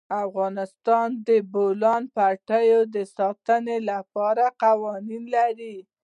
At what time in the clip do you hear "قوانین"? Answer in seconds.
4.63-5.23